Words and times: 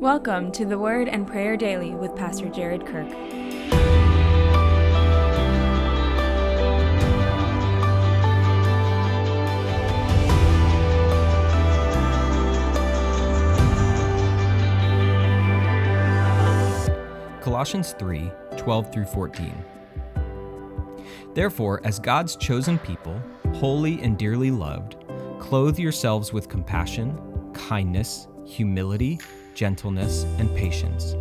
Welcome 0.00 0.50
to 0.52 0.64
the 0.64 0.78
Word 0.78 1.08
and 1.08 1.26
Prayer 1.26 1.58
Daily 1.58 1.90
with 1.90 2.16
Pastor 2.16 2.48
Jared 2.48 2.86
Kirk. 2.86 3.06
Colossians 17.42 17.94
3 17.98 18.32
12 18.56 18.92
through 18.94 19.04
14. 19.04 19.52
Therefore, 21.34 21.82
as 21.84 21.98
God's 21.98 22.36
chosen 22.36 22.78
people, 22.78 23.20
holy 23.52 24.00
and 24.00 24.16
dearly 24.16 24.50
loved, 24.50 24.96
clothe 25.40 25.78
yourselves 25.78 26.32
with 26.32 26.48
compassion, 26.48 27.18
kindness, 27.52 28.28
humility, 28.46 29.20
gentleness, 29.54 30.24
and 30.38 30.54
patience. 30.56 31.14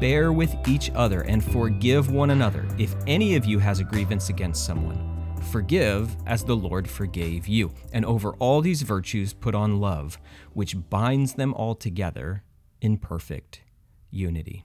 Bear 0.00 0.32
with 0.32 0.54
each 0.68 0.90
other 0.94 1.22
and 1.22 1.42
forgive 1.42 2.10
one 2.10 2.30
another 2.30 2.66
if 2.78 2.94
any 3.06 3.36
of 3.36 3.44
you 3.44 3.58
has 3.58 3.80
a 3.80 3.84
grievance 3.84 4.28
against 4.28 4.64
someone. 4.64 5.16
Forgive 5.50 6.16
as 6.26 6.44
the 6.44 6.56
Lord 6.56 6.88
forgave 6.88 7.46
you. 7.46 7.72
And 7.92 8.04
over 8.04 8.32
all 8.34 8.60
these 8.60 8.82
virtues, 8.82 9.32
put 9.32 9.54
on 9.54 9.80
love, 9.80 10.18
which 10.52 10.76
binds 10.90 11.34
them 11.34 11.54
all 11.54 11.74
together 11.74 12.42
in 12.80 12.98
perfect 12.98 13.62
unity. 14.10 14.64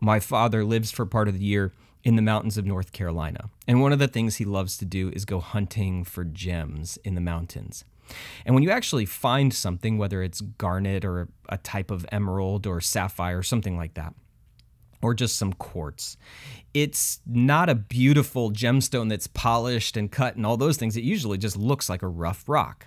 My 0.00 0.20
father 0.20 0.64
lives 0.64 0.90
for 0.92 1.04
part 1.06 1.28
of 1.28 1.38
the 1.38 1.44
year 1.44 1.72
in 2.04 2.16
the 2.16 2.22
mountains 2.22 2.56
of 2.56 2.64
North 2.64 2.92
Carolina. 2.92 3.50
And 3.66 3.82
one 3.82 3.92
of 3.92 3.98
the 3.98 4.08
things 4.08 4.36
he 4.36 4.44
loves 4.44 4.78
to 4.78 4.84
do 4.84 5.10
is 5.10 5.24
go 5.24 5.40
hunting 5.40 6.04
for 6.04 6.24
gems 6.24 6.98
in 7.04 7.14
the 7.14 7.20
mountains. 7.20 7.84
And 8.44 8.54
when 8.54 8.62
you 8.62 8.70
actually 8.70 9.06
find 9.06 9.52
something, 9.52 9.98
whether 9.98 10.22
it's 10.22 10.40
garnet 10.40 11.04
or 11.04 11.28
a 11.48 11.58
type 11.58 11.90
of 11.90 12.06
emerald 12.10 12.66
or 12.66 12.80
sapphire, 12.80 13.38
or 13.38 13.42
something 13.42 13.76
like 13.76 13.94
that, 13.94 14.14
or 15.02 15.14
just 15.14 15.36
some 15.36 15.52
quartz. 15.52 16.16
It's 16.74 17.20
not 17.26 17.68
a 17.68 17.74
beautiful 17.74 18.50
gemstone 18.50 19.08
that's 19.08 19.26
polished 19.26 19.96
and 19.96 20.10
cut 20.10 20.36
and 20.36 20.44
all 20.44 20.56
those 20.56 20.76
things. 20.76 20.96
It 20.96 21.04
usually 21.04 21.38
just 21.38 21.56
looks 21.56 21.88
like 21.88 22.02
a 22.02 22.08
rough 22.08 22.48
rock. 22.48 22.86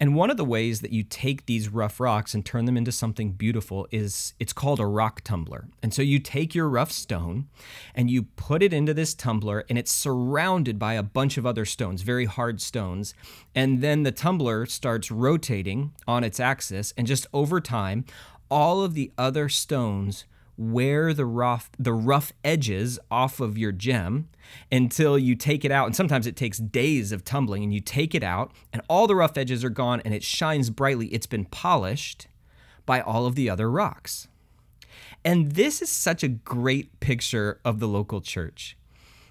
And 0.00 0.14
one 0.14 0.30
of 0.30 0.36
the 0.36 0.44
ways 0.44 0.80
that 0.80 0.92
you 0.92 1.02
take 1.02 1.46
these 1.46 1.68
rough 1.68 2.00
rocks 2.00 2.34
and 2.34 2.44
turn 2.44 2.64
them 2.64 2.76
into 2.76 2.92
something 2.92 3.32
beautiful 3.32 3.86
is 3.90 4.34
it's 4.38 4.52
called 4.52 4.80
a 4.80 4.86
rock 4.86 5.22
tumbler. 5.22 5.68
And 5.82 5.94
so 5.94 6.02
you 6.02 6.18
take 6.18 6.54
your 6.54 6.68
rough 6.68 6.92
stone 6.92 7.48
and 7.94 8.10
you 8.10 8.24
put 8.24 8.62
it 8.62 8.72
into 8.72 8.94
this 8.94 9.14
tumbler 9.14 9.64
and 9.68 9.78
it's 9.78 9.92
surrounded 9.92 10.78
by 10.78 10.94
a 10.94 11.02
bunch 11.02 11.36
of 11.38 11.46
other 11.46 11.64
stones, 11.64 12.02
very 12.02 12.24
hard 12.24 12.60
stones. 12.60 13.14
And 13.54 13.80
then 13.80 14.02
the 14.02 14.12
tumbler 14.12 14.66
starts 14.66 15.10
rotating 15.10 15.92
on 16.06 16.24
its 16.24 16.40
axis 16.40 16.92
and 16.96 17.06
just 17.06 17.26
over 17.32 17.60
time 17.60 18.04
all 18.50 18.82
of 18.82 18.94
the 18.94 19.12
other 19.16 19.48
stones 19.48 20.24
wear 20.56 21.12
the 21.12 21.26
rough 21.26 21.70
the 21.78 21.92
rough 21.92 22.32
edges 22.44 22.98
off 23.10 23.40
of 23.40 23.58
your 23.58 23.72
gem 23.72 24.28
until 24.70 25.18
you 25.18 25.34
take 25.34 25.64
it 25.64 25.70
out. 25.70 25.86
And 25.86 25.96
sometimes 25.96 26.26
it 26.26 26.36
takes 26.36 26.58
days 26.58 27.12
of 27.12 27.24
tumbling 27.24 27.62
and 27.64 27.72
you 27.74 27.80
take 27.80 28.14
it 28.14 28.22
out 28.22 28.52
and 28.72 28.82
all 28.88 29.06
the 29.06 29.16
rough 29.16 29.36
edges 29.36 29.64
are 29.64 29.70
gone 29.70 30.00
and 30.04 30.14
it 30.14 30.22
shines 30.22 30.70
brightly. 30.70 31.08
It's 31.08 31.26
been 31.26 31.46
polished 31.46 32.28
by 32.86 33.00
all 33.00 33.26
of 33.26 33.34
the 33.34 33.48
other 33.50 33.70
rocks. 33.70 34.28
And 35.24 35.52
this 35.52 35.80
is 35.80 35.90
such 35.90 36.22
a 36.22 36.28
great 36.28 37.00
picture 37.00 37.60
of 37.64 37.80
the 37.80 37.88
local 37.88 38.20
church. 38.20 38.76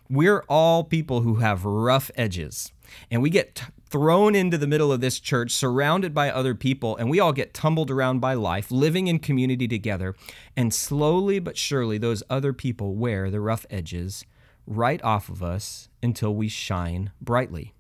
We're 0.10 0.44
all 0.50 0.84
people 0.84 1.22
who 1.22 1.36
have 1.36 1.66
rough 1.66 2.10
edges 2.16 2.72
and 3.10 3.22
we 3.22 3.30
get 3.30 3.56
t- 3.56 3.66
thrown 3.94 4.34
into 4.34 4.58
the 4.58 4.66
middle 4.66 4.92
of 4.92 5.02
this 5.02 5.20
church, 5.20 5.52
surrounded 5.52 6.16
by 6.16 6.28
other 6.32 6.56
people, 6.56 6.98
and 6.98 7.12
we 7.12 7.20
all 7.20 7.32
get 7.32 7.54
tumbled 7.54 7.92
around 7.92 8.20
by 8.20 8.34
life, 8.34 8.72
living 8.72 9.06
in 9.06 9.20
community 9.20 9.68
together. 9.68 10.16
And 10.58 10.74
slowly 10.74 11.38
but 11.38 11.58
surely, 11.58 12.00
those 12.00 12.24
other 12.28 12.54
people 12.54 12.96
wear 12.96 13.30
the 13.30 13.40
rough 13.40 13.68
edges 13.70 14.26
right 14.66 15.00
off 15.04 15.30
of 15.30 15.44
us 15.44 15.90
until 16.02 16.34
we 16.34 16.48
shine 16.48 17.12
brightly. 17.22 17.76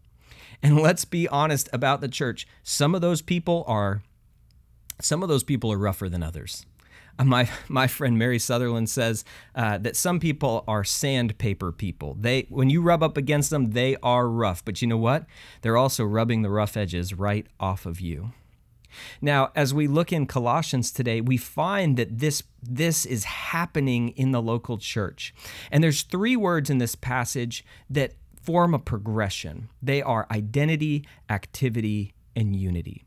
And 0.61 0.79
let's 0.79 1.03
be 1.03 1.27
honest 1.29 1.67
about 1.73 1.99
the 1.99 2.07
church. 2.07 2.47
Some 2.61 2.93
of 2.93 3.01
those 3.01 3.23
people 3.23 3.63
are 3.65 4.03
some 5.01 5.23
of 5.23 5.29
those 5.29 5.43
people 5.43 5.71
are 5.71 5.79
rougher 5.79 6.09
than 6.09 6.21
others. 6.21 6.63
My 7.23 7.49
my 7.67 7.87
friend 7.87 8.17
Mary 8.17 8.39
Sutherland 8.39 8.89
says 8.89 9.23
uh, 9.55 9.77
that 9.79 9.95
some 9.95 10.19
people 10.19 10.63
are 10.67 10.83
sandpaper 10.83 11.71
people. 11.71 12.17
They 12.19 12.47
when 12.49 12.69
you 12.69 12.81
rub 12.81 13.03
up 13.03 13.17
against 13.17 13.49
them, 13.49 13.71
they 13.71 13.95
are 14.01 14.27
rough. 14.27 14.65
But 14.65 14.81
you 14.81 14.87
know 14.87 14.97
what? 14.97 15.25
They're 15.61 15.77
also 15.77 16.03
rubbing 16.03 16.41
the 16.41 16.49
rough 16.49 16.75
edges 16.75 17.13
right 17.13 17.45
off 17.59 17.85
of 17.85 18.01
you. 18.01 18.31
Now, 19.21 19.51
as 19.55 19.73
we 19.73 19.87
look 19.87 20.11
in 20.11 20.25
Colossians 20.25 20.91
today, 20.91 21.21
we 21.21 21.37
find 21.37 21.97
that 21.97 22.19
this 22.19 22.43
this 22.61 23.05
is 23.05 23.25
happening 23.25 24.09
in 24.09 24.31
the 24.31 24.41
local 24.41 24.77
church. 24.77 25.33
And 25.71 25.83
there's 25.83 26.03
three 26.03 26.35
words 26.35 26.69
in 26.69 26.77
this 26.77 26.95
passage 26.95 27.65
that 27.89 28.13
form 28.41 28.73
a 28.73 28.79
progression. 28.79 29.69
They 29.81 30.01
are 30.01 30.27
identity, 30.31 31.05
activity, 31.29 32.13
and 32.35 32.55
unity. 32.55 33.05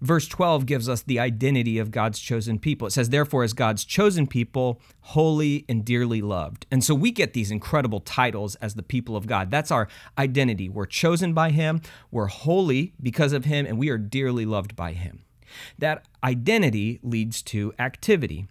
Verse 0.00 0.28
12 0.28 0.66
gives 0.66 0.88
us 0.88 1.02
the 1.02 1.18
identity 1.18 1.78
of 1.78 1.90
God's 1.90 2.18
chosen 2.18 2.58
people. 2.58 2.86
It 2.86 2.92
says, 2.92 3.08
Therefore, 3.08 3.44
as 3.44 3.52
God's 3.52 3.84
chosen 3.84 4.26
people, 4.26 4.80
holy 5.00 5.64
and 5.68 5.84
dearly 5.84 6.20
loved. 6.20 6.66
And 6.70 6.84
so 6.84 6.94
we 6.94 7.10
get 7.10 7.32
these 7.32 7.50
incredible 7.50 8.00
titles 8.00 8.54
as 8.56 8.74
the 8.74 8.82
people 8.82 9.16
of 9.16 9.26
God. 9.26 9.50
That's 9.50 9.70
our 9.70 9.88
identity. 10.18 10.68
We're 10.68 10.86
chosen 10.86 11.32
by 11.32 11.50
Him, 11.50 11.80
we're 12.10 12.26
holy 12.26 12.94
because 13.02 13.32
of 13.32 13.44
Him, 13.44 13.66
and 13.66 13.78
we 13.78 13.88
are 13.88 13.98
dearly 13.98 14.44
loved 14.44 14.76
by 14.76 14.92
Him. 14.92 15.24
That 15.78 16.04
identity 16.22 17.00
leads 17.02 17.42
to 17.42 17.72
activity. 17.78 18.48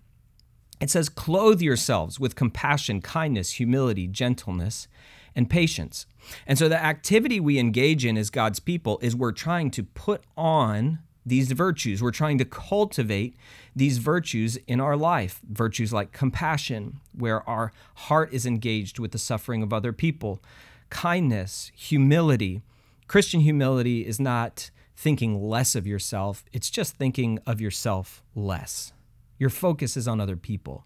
It 0.82 0.90
says, 0.90 1.10
Clothe 1.10 1.62
yourselves 1.62 2.20
with 2.20 2.36
compassion, 2.36 3.02
kindness, 3.02 3.54
humility, 3.54 4.08
gentleness, 4.08 4.88
and 5.36 5.50
patience. 5.50 6.06
And 6.48 6.58
so 6.58 6.70
the 6.70 6.84
activity 6.84 7.40
we 7.40 7.60
engage 7.60 8.06
in 8.06 8.18
as 8.18 8.30
God's 8.30 8.60
people 8.60 9.00
is 9.02 9.16
we're 9.16 9.32
trying 9.32 9.72
to 9.72 9.84
put 9.84 10.24
on 10.38 11.00
these 11.26 11.52
virtues. 11.52 12.02
We're 12.02 12.12
trying 12.12 12.38
to 12.38 12.46
cultivate 12.46 13.36
these 13.76 13.98
virtues 13.98 14.58
in 14.68 14.80
our 14.80 14.96
life. 14.96 15.42
Virtues 15.50 15.92
like 15.92 16.12
compassion, 16.12 17.00
where 17.14 17.48
our 17.50 17.72
heart 17.96 18.32
is 18.32 18.46
engaged 18.46 19.00
with 19.00 19.12
the 19.12 19.18
suffering 19.18 19.64
of 19.64 19.74
other 19.74 19.92
people, 19.92 20.42
kindness, 20.90 21.72
humility. 21.76 22.62
Christian 23.08 23.42
humility 23.42 24.06
is 24.06 24.20
not 24.20 24.70
thinking 24.96 25.50
less 25.50 25.76
of 25.76 25.86
yourself, 25.86 26.46
it's 26.54 26.70
just 26.70 26.96
thinking 26.96 27.40
of 27.46 27.60
yourself 27.60 28.24
less. 28.34 28.94
Your 29.38 29.50
focus 29.50 29.98
is 29.98 30.08
on 30.08 30.22
other 30.22 30.38
people. 30.38 30.86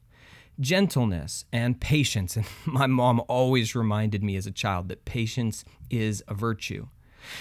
Gentleness 0.59 1.45
and 1.51 1.79
patience. 1.79 2.35
And 2.37 2.45
my 2.65 2.87
mom 2.87 3.21
always 3.27 3.75
reminded 3.75 4.23
me 4.23 4.35
as 4.35 4.45
a 4.45 4.51
child 4.51 4.89
that 4.89 5.05
patience 5.05 5.63
is 5.89 6.23
a 6.27 6.33
virtue. 6.33 6.87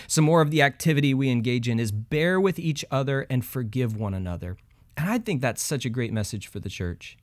Some 0.06 0.24
more 0.24 0.40
of 0.40 0.50
the 0.50 0.62
activity 0.62 1.14
we 1.14 1.30
engage 1.30 1.68
in 1.68 1.80
is 1.80 1.92
bear 1.92 2.40
with 2.40 2.58
each 2.58 2.84
other 2.90 3.26
and 3.30 3.44
forgive 3.44 3.96
one 3.96 4.14
another. 4.14 4.56
And 4.96 5.08
I 5.08 5.18
think 5.18 5.40
that's 5.40 5.62
such 5.62 5.84
a 5.84 5.90
great 5.90 6.12
message 6.12 6.48
for 6.48 6.60
the 6.60 6.68
church. 6.68 7.16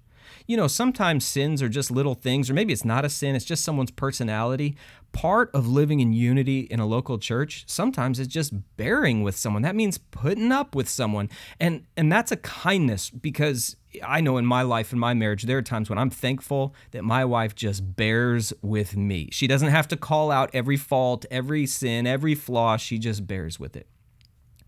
You 0.47 0.57
know, 0.57 0.67
sometimes 0.67 1.25
sins 1.25 1.61
are 1.61 1.69
just 1.69 1.91
little 1.91 2.15
things, 2.15 2.49
or 2.49 2.53
maybe 2.53 2.73
it's 2.73 2.85
not 2.85 3.05
a 3.05 3.09
sin, 3.09 3.35
it's 3.35 3.45
just 3.45 3.63
someone's 3.63 3.91
personality. 3.91 4.75
Part 5.11 5.49
of 5.53 5.67
living 5.67 6.01
in 6.01 6.11
unity 6.11 6.61
in 6.61 6.79
a 6.79 6.85
local 6.85 7.17
church, 7.17 7.63
sometimes 7.67 8.19
it's 8.19 8.31
just 8.31 8.53
bearing 8.75 9.23
with 9.23 9.37
someone. 9.37 9.61
That 9.61 9.75
means 9.75 9.97
putting 9.97 10.51
up 10.51 10.75
with 10.75 10.89
someone. 10.89 11.29
And 11.59 11.85
and 11.95 12.11
that's 12.11 12.33
a 12.33 12.37
kindness 12.37 13.09
because 13.09 13.77
I 14.05 14.19
know 14.19 14.37
in 14.37 14.45
my 14.45 14.61
life, 14.61 14.91
in 14.91 14.99
my 14.99 15.13
marriage, 15.13 15.43
there 15.43 15.57
are 15.57 15.61
times 15.61 15.89
when 15.89 15.97
I'm 15.97 16.09
thankful 16.09 16.75
that 16.91 17.03
my 17.03 17.23
wife 17.23 17.55
just 17.55 17.95
bears 17.95 18.51
with 18.61 18.97
me. 18.97 19.29
She 19.31 19.47
doesn't 19.47 19.69
have 19.69 19.87
to 19.87 19.95
call 19.95 20.31
out 20.31 20.49
every 20.53 20.77
fault, 20.77 21.25
every 21.31 21.65
sin, 21.65 22.05
every 22.05 22.35
flaw. 22.35 22.75
She 22.75 22.99
just 22.99 23.25
bears 23.25 23.57
with 23.57 23.77
it 23.77 23.87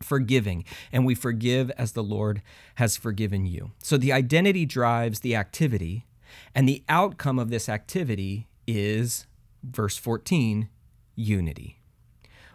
forgiving, 0.02 0.64
and 0.92 1.06
we 1.06 1.16
forgive 1.16 1.70
as 1.72 1.92
the 1.92 2.04
Lord 2.04 2.42
has 2.76 2.98
forgiven 2.98 3.46
you. 3.46 3.72
So 3.82 3.98
the 3.98 4.14
identity 4.14 4.66
drives 4.66 5.22
the 5.22 5.36
activity, 5.36 6.06
and 6.54 6.68
the 6.68 6.84
outcome 6.90 7.40
of 7.40 7.50
this 7.50 7.70
activity 7.70 8.48
is, 8.68 9.28
verse 9.64 9.98
14, 9.98 10.70
unity. 11.16 11.80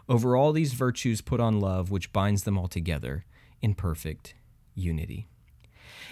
Over 0.08 0.36
all 0.36 0.52
these 0.52 0.74
virtues, 0.74 1.20
put 1.20 1.40
on 1.40 1.60
love, 1.60 1.90
which 1.90 2.12
binds 2.12 2.44
them 2.44 2.58
all 2.58 2.68
together 2.68 3.24
in 3.60 3.74
perfect 3.74 4.34
unity. 4.74 5.28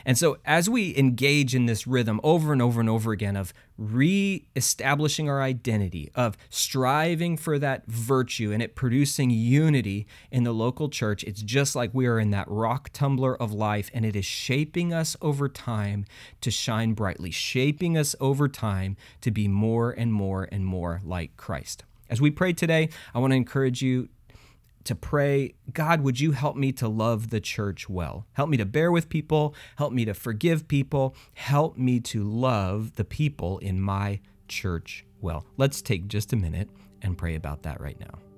And 0.05 0.17
so, 0.17 0.39
as 0.45 0.69
we 0.69 0.97
engage 0.97 1.55
in 1.55 1.67
this 1.67 1.87
rhythm 1.87 2.21
over 2.23 2.53
and 2.53 2.63
over 2.63 2.81
and 2.81 2.89
over 2.89 3.13
again 3.13 3.37
of 3.37 3.53
re-establishing 3.77 5.29
our 5.29 5.43
identity, 5.43 6.11
of 6.15 6.37
striving 6.49 7.37
for 7.37 7.59
that 7.59 7.87
virtue 7.87 8.53
and 8.53 8.63
it 8.63 8.75
producing 8.75 9.31
unity 9.31 10.07
in 10.31 10.45
the 10.45 10.53
local 10.53 10.89
church, 10.89 11.25
it's 11.25 11.43
just 11.43 11.75
like 11.75 11.91
we 11.93 12.07
are 12.07 12.19
in 12.19 12.31
that 12.31 12.49
rock 12.49 12.91
tumbler 12.93 13.41
of 13.41 13.53
life 13.53 13.91
and 13.95 14.05
it 14.05 14.17
is 14.17 14.25
shaping 14.25 14.93
us 14.93 15.17
over 15.23 15.49
time 15.49 16.05
to 16.41 16.51
shine 16.51 16.93
brightly, 16.93 17.31
shaping 17.31 17.97
us 17.97 18.15
over 18.21 18.49
time 18.49 18.97
to 19.21 19.31
be 19.31 19.49
more 19.49 19.91
and 19.91 20.13
more 20.13 20.49
and 20.51 20.65
more 20.65 21.01
like 21.05 21.37
Christ. 21.37 21.85
As 22.11 22.21
we 22.21 22.31
pray 22.31 22.53
today, 22.53 22.89
I 23.15 23.21
want 23.21 23.31
to 23.31 23.37
encourage 23.37 23.83
you 23.83 24.09
to 24.85 24.95
pray, 24.95 25.55
God, 25.73 26.01
would 26.03 26.21
you 26.21 26.33
help 26.33 26.57
me 26.57 26.73
to 26.73 26.89
love 26.89 27.31
the 27.31 27.41
church 27.41 27.89
well? 27.89 28.27
Help 28.33 28.49
me 28.49 28.57
to 28.57 28.65
bear 28.65 28.91
with 28.91 29.09
people, 29.09 29.55
help 29.77 29.93
me 29.93 30.05
to 30.05 30.15
forgive 30.15 30.69
people, 30.69 31.15
help 31.35 31.77
me 31.77 32.01
to 32.01 32.25
love 32.25 32.97
the 32.97 33.05
people 33.05 33.59
in 33.59 33.81
my 33.81 34.21
church 34.49 35.05
well. 35.21 35.45
Let's 35.57 35.83
take 35.83 36.09
just 36.09 36.33
a 36.33 36.37
minute 36.37 36.71
and 37.03 37.17
pray 37.17 37.35
about 37.35 37.63
that 37.63 37.81
right 37.81 37.99
now. 38.01 38.30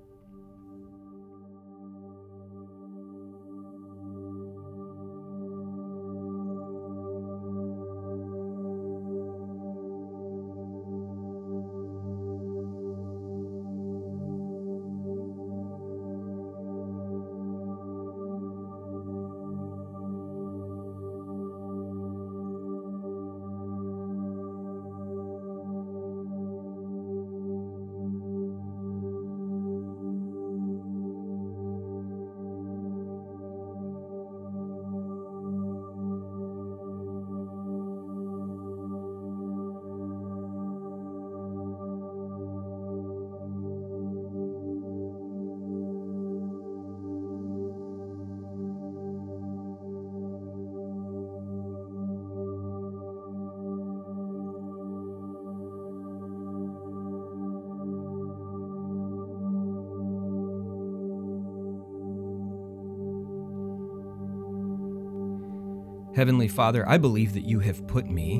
Heavenly 66.14 66.48
Father, 66.48 66.86
I 66.86 66.98
believe 66.98 67.32
that 67.32 67.44
you 67.44 67.60
have 67.60 67.86
put 67.86 68.06
me 68.06 68.34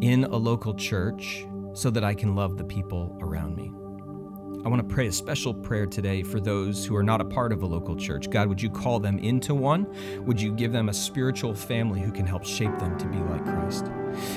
in 0.00 0.22
a 0.22 0.36
local 0.36 0.74
church 0.74 1.44
so 1.72 1.90
that 1.90 2.04
I 2.04 2.14
can 2.14 2.36
love 2.36 2.56
the 2.56 2.62
people 2.62 3.18
around 3.20 3.56
me. 3.56 3.72
I 4.64 4.68
want 4.68 4.88
to 4.88 4.94
pray 4.94 5.08
a 5.08 5.12
special 5.12 5.52
prayer 5.52 5.86
today 5.86 6.22
for 6.22 6.38
those 6.38 6.86
who 6.86 6.94
are 6.94 7.02
not 7.02 7.20
a 7.20 7.24
part 7.24 7.50
of 7.50 7.64
a 7.64 7.66
local 7.66 7.96
church. 7.96 8.30
God, 8.30 8.46
would 8.46 8.62
you 8.62 8.70
call 8.70 9.00
them 9.00 9.18
into 9.18 9.56
one? 9.56 9.92
Would 10.24 10.40
you 10.40 10.52
give 10.52 10.70
them 10.70 10.88
a 10.88 10.94
spiritual 10.94 11.52
family 11.52 12.00
who 12.00 12.12
can 12.12 12.26
help 12.26 12.44
shape 12.44 12.78
them 12.78 12.96
to 12.98 13.06
be 13.08 13.18
like 13.18 13.44
Christ? 13.44 13.90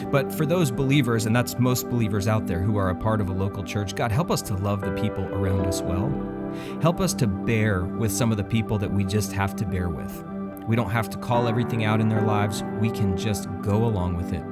But 0.09 0.33
for 0.33 0.47
those 0.47 0.71
believers, 0.71 1.27
and 1.27 1.35
that's 1.35 1.59
most 1.59 1.89
believers 1.89 2.27
out 2.27 2.47
there 2.47 2.61
who 2.61 2.75
are 2.77 2.89
a 2.89 2.95
part 2.95 3.21
of 3.21 3.29
a 3.29 3.33
local 3.33 3.63
church, 3.63 3.93
God, 3.93 4.11
help 4.11 4.31
us 4.31 4.41
to 4.43 4.55
love 4.55 4.81
the 4.81 4.99
people 4.99 5.25
around 5.25 5.67
us 5.67 5.83
well. 5.83 6.09
Help 6.81 7.01
us 7.01 7.13
to 7.15 7.27
bear 7.27 7.83
with 7.83 8.11
some 8.11 8.31
of 8.31 8.37
the 8.37 8.43
people 8.43 8.79
that 8.79 8.91
we 8.91 9.03
just 9.03 9.31
have 9.31 9.55
to 9.57 9.65
bear 9.65 9.89
with. 9.89 10.23
We 10.67 10.75
don't 10.75 10.89
have 10.89 11.09
to 11.09 11.17
call 11.17 11.47
everything 11.47 11.83
out 11.83 12.01
in 12.01 12.09
their 12.09 12.21
lives, 12.21 12.63
we 12.79 12.89
can 12.89 13.17
just 13.17 13.47
go 13.61 13.85
along 13.85 14.17
with 14.17 14.33
it. 14.33 14.43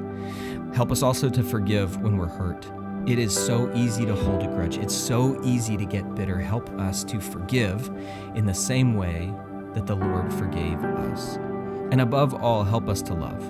Help 0.75 0.91
us 0.91 1.01
also 1.01 1.29
to 1.29 1.43
forgive 1.43 1.97
when 1.97 2.17
we're 2.17 2.27
hurt. 2.27 2.69
It 3.07 3.17
is 3.17 3.33
so 3.33 3.71
easy 3.73 4.05
to 4.05 4.13
hold 4.13 4.43
a 4.43 4.47
grudge. 4.47 4.77
It's 4.77 4.93
so 4.93 5.41
easy 5.43 5.77
to 5.77 5.85
get 5.85 6.15
bitter. 6.15 6.37
Help 6.37 6.69
us 6.79 7.03
to 7.05 7.19
forgive 7.19 7.87
in 8.35 8.45
the 8.45 8.53
same 8.53 8.95
way 8.95 9.33
that 9.73 9.87
the 9.87 9.95
Lord 9.95 10.31
forgave 10.33 10.83
us. 10.83 11.37
And 11.91 12.01
above 12.01 12.35
all, 12.35 12.63
help 12.63 12.87
us 12.87 13.01
to 13.03 13.13
love. 13.13 13.41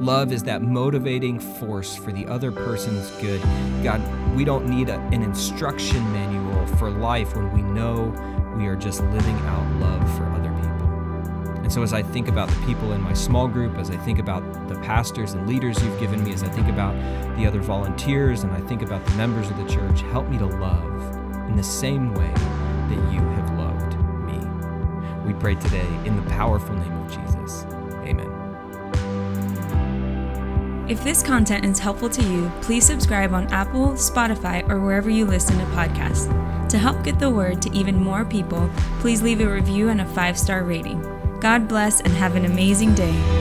Love 0.00 0.32
is 0.32 0.42
that 0.44 0.62
motivating 0.62 1.40
force 1.40 1.96
for 1.96 2.12
the 2.12 2.26
other 2.26 2.52
person's 2.52 3.10
good. 3.20 3.42
God, 3.82 4.00
we 4.34 4.44
don't 4.44 4.68
need 4.68 4.88
a, 4.88 4.98
an 5.12 5.22
instruction 5.22 6.00
manual 6.12 6.66
for 6.76 6.90
life 6.90 7.34
when 7.34 7.52
we 7.52 7.62
know 7.62 8.14
we 8.56 8.66
are 8.66 8.76
just 8.76 9.02
living 9.02 9.36
out 9.40 9.80
love 9.80 10.16
for. 10.16 10.29
And 11.70 11.74
so, 11.76 11.84
as 11.84 11.92
I 11.92 12.02
think 12.02 12.26
about 12.26 12.48
the 12.48 12.66
people 12.66 12.94
in 12.94 13.00
my 13.00 13.12
small 13.12 13.46
group, 13.46 13.76
as 13.76 13.92
I 13.92 13.96
think 13.98 14.18
about 14.18 14.42
the 14.66 14.74
pastors 14.80 15.34
and 15.34 15.48
leaders 15.48 15.80
you've 15.80 16.00
given 16.00 16.24
me, 16.24 16.32
as 16.32 16.42
I 16.42 16.48
think 16.48 16.66
about 16.66 16.96
the 17.36 17.46
other 17.46 17.60
volunteers, 17.60 18.42
and 18.42 18.52
I 18.52 18.60
think 18.62 18.82
about 18.82 19.06
the 19.06 19.12
members 19.12 19.48
of 19.48 19.56
the 19.56 19.72
church, 19.72 20.00
help 20.00 20.26
me 20.28 20.36
to 20.38 20.46
love 20.46 21.00
in 21.46 21.54
the 21.54 21.62
same 21.62 22.12
way 22.12 22.32
that 22.34 23.12
you 23.12 23.20
have 23.20 23.56
loved 23.56 23.96
me. 24.26 24.40
We 25.24 25.32
pray 25.38 25.54
today 25.54 25.86
in 26.04 26.16
the 26.16 26.28
powerful 26.28 26.74
name 26.74 26.92
of 26.92 27.08
Jesus. 27.08 27.64
Amen. 28.02 28.26
If 30.88 31.04
this 31.04 31.22
content 31.22 31.64
is 31.64 31.78
helpful 31.78 32.08
to 32.08 32.22
you, 32.24 32.50
please 32.62 32.84
subscribe 32.84 33.32
on 33.32 33.46
Apple, 33.52 33.90
Spotify, 33.90 34.68
or 34.68 34.80
wherever 34.80 35.08
you 35.08 35.24
listen 35.24 35.56
to 35.58 35.64
podcasts. 35.66 36.26
To 36.68 36.78
help 36.78 37.04
get 37.04 37.20
the 37.20 37.30
word 37.30 37.62
to 37.62 37.70
even 37.72 37.94
more 37.94 38.24
people, 38.24 38.68
please 38.98 39.22
leave 39.22 39.40
a 39.40 39.48
review 39.48 39.88
and 39.88 40.00
a 40.00 40.06
five 40.06 40.36
star 40.36 40.64
rating. 40.64 41.19
God 41.40 41.66
bless 41.66 42.00
and 42.00 42.12
have 42.12 42.36
an 42.36 42.44
amazing 42.44 42.94
day. 42.94 43.39